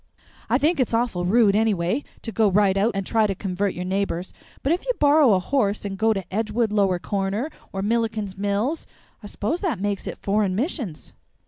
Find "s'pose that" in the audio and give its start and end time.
9.27-9.79